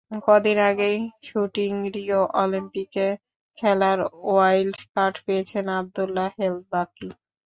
[0.25, 0.97] কদিন আগেই
[1.23, 3.07] শ্যুটিং থেকে রিও অলিম্পিকে
[3.57, 7.07] খেলার ওয়াইল্ড কার্ড পেয়েছেন আবদুল্লাহ হেল বাকি।